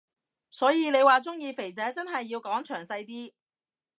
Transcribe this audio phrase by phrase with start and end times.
[0.49, 3.33] 所以你話鍾意肥仔真係要講詳細啲